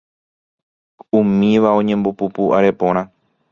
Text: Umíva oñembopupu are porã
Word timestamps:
Umíva 1.19 1.69
oñembopupu 1.79 2.43
are 2.57 2.71
porã 2.79 3.01